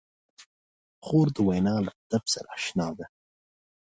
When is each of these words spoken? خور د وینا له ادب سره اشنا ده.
خور 1.05 1.27
د 1.35 1.37
وینا 1.47 1.75
له 1.85 1.91
ادب 2.01 2.23
سره 2.33 2.49
اشنا 2.57 2.87
ده. 2.97 3.05